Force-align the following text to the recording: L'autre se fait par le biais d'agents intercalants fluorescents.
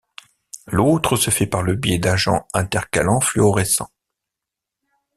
L'autre 0.65 1.15
se 1.15 1.29
fait 1.29 1.45
par 1.45 1.61
le 1.61 1.75
biais 1.75 1.99
d'agents 1.99 2.47
intercalants 2.55 3.21
fluorescents. 3.21 3.91